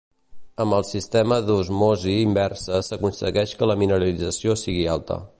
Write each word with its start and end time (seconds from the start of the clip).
Amb 0.63 0.75
el 0.77 0.85
sistema 0.91 1.35
d'osmosi 1.49 2.15
inversa 2.21 2.79
s'aconsegueix 2.87 3.53
que 3.59 3.69
la 3.73 3.77
mineralització 3.83 4.57
sigui 4.63 4.87
alta. 4.95 5.19